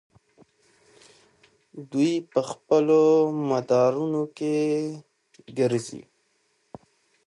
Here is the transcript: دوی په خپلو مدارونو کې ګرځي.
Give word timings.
دوی 1.91 2.13
په 2.31 2.39
خپلو 2.49 2.99
مدارونو 3.49 4.21
کې 4.37 4.55
ګرځي. 5.57 6.01